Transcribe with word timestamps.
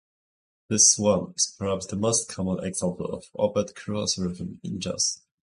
This 0.67 0.89
swung 0.89 1.35
is 1.37 1.53
perhaps 1.59 1.85
the 1.85 1.95
most 1.95 2.27
common 2.27 2.63
example 2.65 3.05
of 3.13 3.29
overt 3.35 3.75
cross-rhythm 3.75 4.59
in 4.63 4.79
jazz. 4.79 5.21